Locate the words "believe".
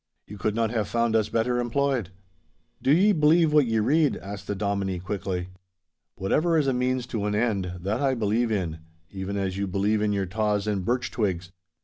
3.11-3.53, 8.15-8.51, 9.67-10.01